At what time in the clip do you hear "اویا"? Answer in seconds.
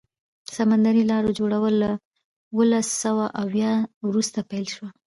3.41-3.73